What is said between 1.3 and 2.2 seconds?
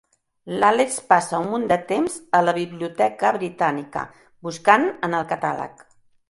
un munt de temps